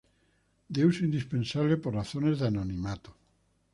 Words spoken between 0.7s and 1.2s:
uso